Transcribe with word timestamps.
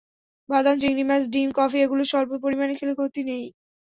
বাদাম, 0.49 0.75
চিংড়ি 0.81 1.03
মাছ, 1.03 1.23
ডিম, 1.33 1.49
কফি 1.57 1.77
এগুলো 1.85 2.03
স্বল্প 2.11 2.31
পরিমাণে 2.43 2.73
খেলে 2.79 2.93
ক্ষতি 2.97 3.21
নেই। 3.29 3.45